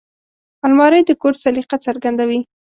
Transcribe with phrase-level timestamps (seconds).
[0.65, 2.39] الماري د کور سلیقه څرګندوي